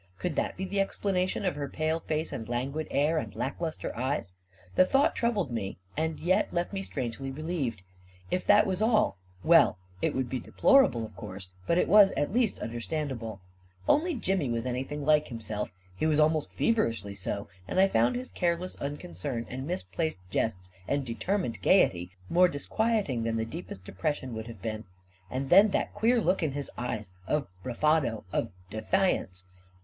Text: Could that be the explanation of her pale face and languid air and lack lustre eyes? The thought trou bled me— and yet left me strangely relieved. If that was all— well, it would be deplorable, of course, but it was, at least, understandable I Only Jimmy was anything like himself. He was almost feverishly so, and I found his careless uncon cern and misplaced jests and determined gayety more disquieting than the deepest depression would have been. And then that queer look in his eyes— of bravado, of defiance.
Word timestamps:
Could 0.17 0.35
that 0.35 0.57
be 0.57 0.65
the 0.65 0.79
explanation 0.79 1.45
of 1.45 1.53
her 1.55 1.69
pale 1.69 1.99
face 1.99 2.33
and 2.33 2.49
languid 2.49 2.87
air 2.89 3.19
and 3.19 3.35
lack 3.35 3.61
lustre 3.61 3.95
eyes? 3.95 4.33
The 4.73 4.83
thought 4.83 5.15
trou 5.15 5.31
bled 5.31 5.51
me— 5.51 5.77
and 5.95 6.19
yet 6.19 6.51
left 6.51 6.73
me 6.73 6.81
strangely 6.81 7.29
relieved. 7.29 7.83
If 8.31 8.43
that 8.47 8.65
was 8.65 8.81
all— 8.81 9.19
well, 9.51 9.77
it 10.01 10.15
would 10.15 10.27
be 10.27 10.39
deplorable, 10.39 11.05
of 11.05 11.15
course, 11.15 11.49
but 11.67 11.77
it 11.77 11.87
was, 11.87 12.09
at 12.17 12.33
least, 12.33 12.57
understandable 12.57 13.41
I 13.87 13.91
Only 13.91 14.15
Jimmy 14.15 14.49
was 14.49 14.65
anything 14.65 15.05
like 15.05 15.27
himself. 15.27 15.71
He 15.95 16.07
was 16.07 16.19
almost 16.19 16.51
feverishly 16.51 17.13
so, 17.13 17.47
and 17.67 17.79
I 17.79 17.87
found 17.87 18.15
his 18.15 18.31
careless 18.31 18.75
uncon 18.77 19.11
cern 19.11 19.45
and 19.51 19.67
misplaced 19.67 20.17
jests 20.31 20.71
and 20.87 21.05
determined 21.05 21.61
gayety 21.61 22.09
more 22.27 22.47
disquieting 22.47 23.21
than 23.21 23.37
the 23.37 23.45
deepest 23.45 23.85
depression 23.85 24.33
would 24.33 24.47
have 24.47 24.63
been. 24.63 24.85
And 25.29 25.51
then 25.51 25.67
that 25.67 25.93
queer 25.93 26.19
look 26.19 26.41
in 26.41 26.53
his 26.53 26.71
eyes— 26.75 27.13
of 27.27 27.45
bravado, 27.61 28.23
of 28.33 28.49
defiance. 28.71 29.45